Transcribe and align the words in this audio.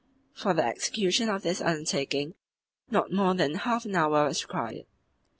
For 0.33 0.55
the 0.55 0.65
execution 0.65 1.29
of 1.29 1.43
this 1.43 1.61
undertaking 1.61 2.33
not 2.89 3.13
more 3.13 3.35
than 3.35 3.53
half 3.53 3.85
an 3.85 3.93
hour 3.95 4.25
was 4.25 4.43
required. 4.43 4.87